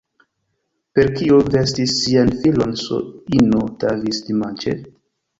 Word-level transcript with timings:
Per 0.99 1.09
kio 1.17 1.35
vestis 1.55 1.91
sian 1.97 2.31
filon 2.39 2.73
S-ino 2.85 3.61
Davis, 3.83 4.23
dimanĉe? 4.31 4.75